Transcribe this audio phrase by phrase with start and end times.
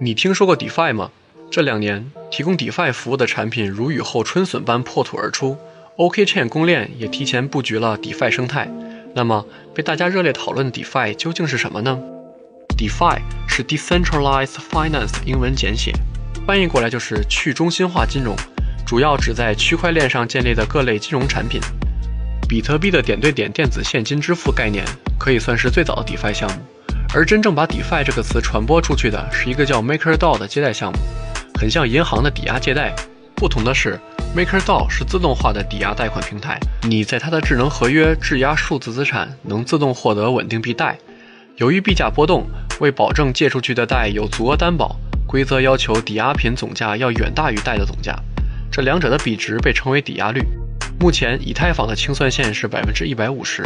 [0.00, 1.10] 你听说过 DeFi 吗？
[1.50, 5.56] 这两年提供 DeFi 服务的产品如雨后春笋般破土而出
[5.96, 8.70] ，OKChain 公链也提前布局了 DeFi 生态。
[9.16, 11.98] 那么被大家热烈讨论的 DeFi 究竟是什么呢
[12.76, 15.92] ？DeFi 是 Decentralized Finance 英文简写，
[16.46, 18.36] 翻译过来就是去中心化金融，
[18.86, 21.60] 主要指在区块链上建立的各类金融产品。
[22.48, 24.84] 比特币的点对点电子现金支付概念
[25.18, 26.58] 可以算是最早的 DeFi 项目。
[27.14, 30.98] 而真正把 DeFi 这个词传播出去的是一个叫 MakerDAO 的借贷项目，
[31.58, 32.94] 很像银行的抵押借贷。
[33.34, 33.98] 不同的是
[34.36, 40.98] ，MakerDAO 是自动化的抵押贷款平台，你在它的智能合约质押数字资产，能自动获得稳定币贷。
[41.56, 42.46] 由于币价波动，
[42.78, 44.96] 为保证借出去的贷有足额担保，
[45.26, 48.14] 规则要求抵押品总价要远大于贷的总价，
[48.70, 50.42] 这两者的比值被称为抵押率。
[51.00, 53.64] 目前，以太坊的清算线是百分之一百五十，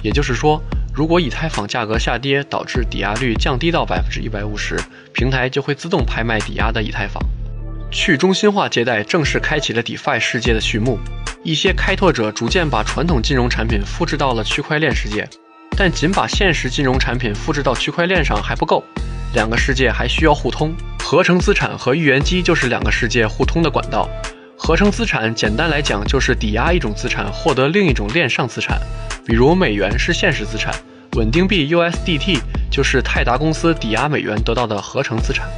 [0.00, 0.62] 也就是说。
[0.94, 4.78] 如果以太坊价格下跌，导致抵押率降低到百分之一百五十，
[5.12, 7.20] 平台就会自动拍卖抵押的以太坊。
[7.90, 10.98] 去中心化借贷正式开启了 DeFi 世界的序幕。
[11.42, 15.28] 一些开拓者逐渐把传统金融产品复制到了区块链世界，
[15.76, 18.82] 但仅把现实金融产品复制到区块链上还不够，
[19.34, 20.72] 两个世界还需要互通。
[21.00, 24.08] 合成资产和预言机就是两个世界互通的管道。
[24.56, 28.80] 合成资产简单来讲就是抵押一种资产，获得另一种链上资产。
[29.26, 30.74] 比如美元是现实资产，
[31.14, 32.40] 稳定币 USDT
[32.72, 35.48] 就是泰达公司抵押美元得到的合成资产。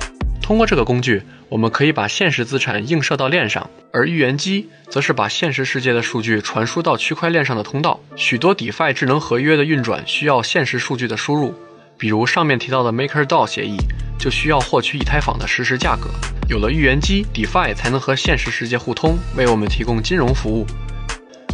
[0.42, 7.98] 通过这个工具，我们可以把现实资产映射到链上，而预言机则是把现实世界的数据传输到区块链上的通道。
[8.16, 11.54] 许多 DeFi 智能合约的运转需要现实数据的输入，
[11.96, 13.78] 比如上面提到的 MakerDAO 协议，
[14.18, 16.10] 就需要获取以太坊的实时价格。
[16.50, 20.66] 有了预言机，DeFi 才能和现实世界互通，为我们提供金融服务。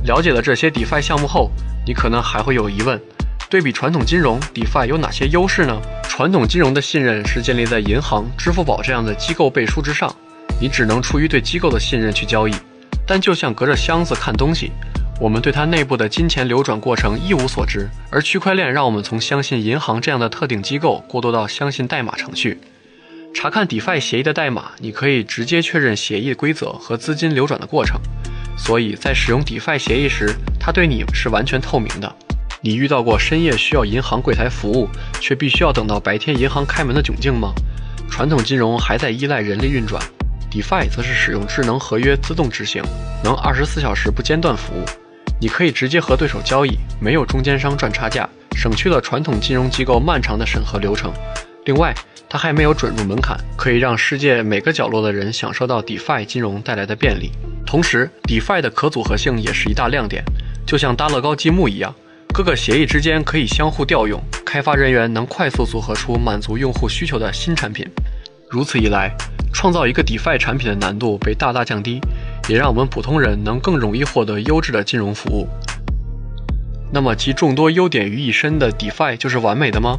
[0.04, 1.52] 了解了这些 DeFi 项目后，
[1.86, 3.00] 你可能还会有疑问：
[3.52, 5.78] 对比传统金融，DeFi 有哪些优势呢？
[6.08, 10.10] 传统金融的信任是建立在银行、支付宝这样的机构背书之上，
[10.58, 12.54] 你只能出于对机构的信任去交易。
[13.06, 14.72] 但就像隔着箱子看东西，
[15.20, 17.86] 我们对它内部的金钱流转过程一无所知。
[18.10, 22.58] 而区块链让我们从相信银行这样的特定机构过渡到相信代码程序。
[23.34, 28.00] 查看 DeFi 协议的代码，你可以直接确认协议规则和资金流转的过程。
[28.56, 32.16] 所以在使用 DeFi 协议时，它对你是完全透明的。
[32.64, 34.88] 你遇到过深夜需要银行柜台服务，
[35.20, 37.52] 却必须要等到白天银行开门的窘境吗？
[38.08, 40.00] 传统金融还在依赖人力运转
[40.48, 42.80] ，DeFi 则是使用智能合约自动执行，
[43.24, 44.84] 能二十四小时不间断服务。
[45.40, 51.12] 你可以直接和对手交易，没有中间商赚差价，省去了传统金融机构漫长的审核流程。
[51.64, 51.92] 另外，
[52.28, 57.32] 它还没有准入门槛，可以让世界每个角落的人享受到 DeFi 金融带来的便利。
[57.66, 60.22] 同时，DeFi 的可组合性也是一大亮点，
[60.64, 61.92] 就像搭乐高积木一样，
[62.32, 67.86] 各个协议之间可以相互调用，开发人员能快速组合出满足用户需求的新产品。
[68.48, 69.14] 如此一来，
[69.52, 72.00] 创造一个 DeFi 产品的难度被大大降低，
[72.48, 75.46] 也让我们普通人能更容易获得优质的金融服务。
[76.90, 79.98] 那么，集众多优点于一身的 DeFi 就是完美的吗？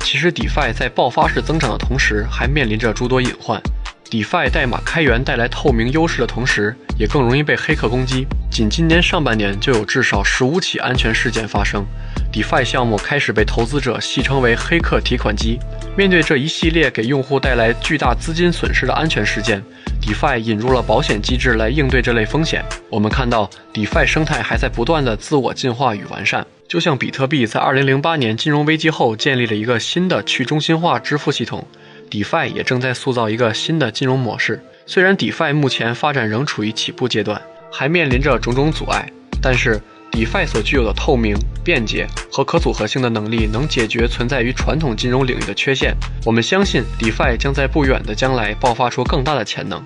[0.00, 3.62] 其实，DeFi 在爆发式增长的同时，还面临着诸多隐患。
[4.10, 8.26] DeFi 代码开源带来透明优势的同时，也更容易被黑客攻击。
[8.58, 11.86] 仅今年上半年就有至少十五起安全事件发生
[12.32, 15.60] ，DeFi 项目开始被投资者戏称为“黑客提款机”。
[15.96, 19.62] 面对这一系列给用户带来巨大资金损失的安全事件
[20.02, 22.64] ，DeFi 引入了保险机制来应对这类风险。
[22.90, 26.44] 我们看到，DeFi 生态还在不断的自我进化与完善。
[26.66, 31.64] 就像比特币在2008年金融危机后建立了一个新的去中心化支付系统。
[32.10, 34.60] DeFi 也正在塑造一个新的金融模式。
[34.84, 39.80] 虽然 DeFi 目前发展仍处于起步阶段，还面临着种种阻碍，但是
[40.10, 45.94] DeFi 所具有的透明、便捷和可组合性的能力，能解决存在于传统金融领域的缺陷。
[46.24, 49.82] 我们相信 DeFi 将在不远的将来爆发出更大的潜能。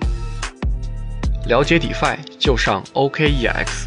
[1.47, 3.85] 了解 DeFi，就上 OKEX。